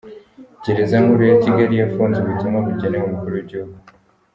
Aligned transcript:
Gereza 0.63 0.95
Nkuru 1.03 1.23
ya 1.29 1.37
Kigali 1.43 1.73
yafunze 1.77 2.17
ubutumwa 2.19 2.57
bugenewe 2.65 3.05
Umukuru 3.07 3.33
w’Igihugu 3.35 3.75